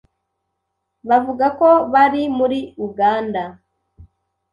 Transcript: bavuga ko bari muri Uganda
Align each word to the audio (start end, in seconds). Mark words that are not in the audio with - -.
bavuga 1.09 1.45
ko 1.59 1.69
bari 1.93 2.21
muri 2.37 2.59
Uganda 2.87 3.43